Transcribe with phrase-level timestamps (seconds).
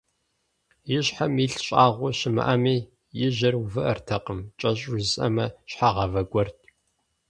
[0.95, 2.77] И щхьэм илъ щӀагъуэ щымыӀэми,
[3.25, 6.57] и жьэр увыӀэртэкъым, кӀэщӀу жысӀэмэ, щхьэгъавэ гуэрт.